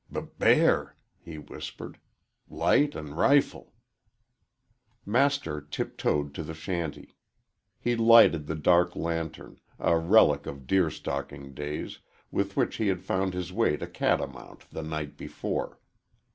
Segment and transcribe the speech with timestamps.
[0.11, 1.99] "B bear!" he whispered.
[2.49, 3.71] "Light an' rifle."
[5.05, 7.15] Master tiptoed to the shanty.
[7.79, 11.99] He lighted the dark lantern a relic of deer stalking days
[12.31, 15.77] with which he had found his way to Catamount the night before.